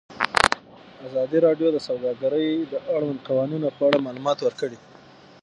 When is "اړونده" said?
2.93-3.21